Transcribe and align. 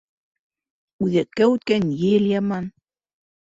Үҙәккә 1.09 1.49
үткән 1.57 1.85
ел 2.05 2.27
яман 2.33 2.67